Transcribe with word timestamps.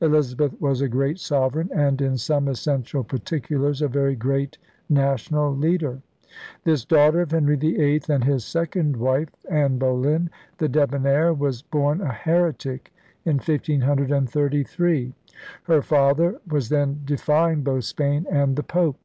Elizabeth 0.00 0.58
was 0.62 0.80
a 0.80 0.88
great 0.88 1.18
sovereign 1.20 1.68
and, 1.74 2.00
in 2.00 2.16
some 2.16 2.48
essential 2.48 3.04
particulars, 3.04 3.82
a 3.82 3.86
very 3.86 4.16
great 4.16 4.56
national 4.88 5.54
leader. 5.54 6.00
This 6.64 6.86
daughter 6.86 7.20
of 7.20 7.32
Henry 7.32 7.54
VIII 7.56 8.00
and 8.08 8.24
his 8.24 8.46
second 8.46 8.96
wife, 8.96 9.28
Anne 9.50 9.76
Boleyn 9.76 10.30
the 10.56 10.70
debonair, 10.70 11.34
was 11.34 11.60
born 11.60 12.00
a 12.00 12.10
heretic 12.12 12.94
in 13.26 13.38
15>33. 13.40 15.12
Her 15.64 15.82
father 15.82 16.40
was 16.50 16.70
then 16.70 17.02
defying 17.04 17.60
both 17.62 17.84
Spain 17.84 18.24
and 18.30 18.56
the 18.56 18.62
Pope. 18.62 18.96